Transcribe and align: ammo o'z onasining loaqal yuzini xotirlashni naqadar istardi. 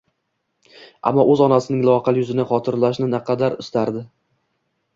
ammo 1.09 1.25
o'z 1.33 1.43
onasining 1.49 1.85
loaqal 1.89 2.19
yuzini 2.21 2.47
xotirlashni 2.55 3.13
naqadar 3.15 3.61
istardi. 3.67 4.05